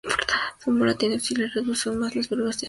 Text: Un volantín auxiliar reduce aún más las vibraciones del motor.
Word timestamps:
Un 0.67 0.79
volantín 0.79 1.11
auxiliar 1.11 1.51
reduce 1.53 1.87
aún 1.87 1.99
más 1.99 2.15
las 2.15 2.27
vibraciones 2.27 2.29
del 2.31 2.39
motor. 2.43 2.59